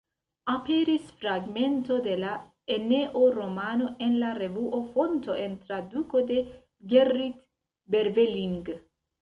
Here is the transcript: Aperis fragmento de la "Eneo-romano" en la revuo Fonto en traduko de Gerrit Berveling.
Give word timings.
Aperis 0.51 1.09
fragmento 1.23 1.97
de 2.07 2.15
la 2.21 2.31
"Eneo-romano" 2.77 3.91
en 4.07 4.19
la 4.23 4.33
revuo 4.39 4.81
Fonto 4.95 5.37
en 5.45 5.55
traduko 5.69 6.25
de 6.33 6.41
Gerrit 6.95 7.37
Berveling. 7.97 8.61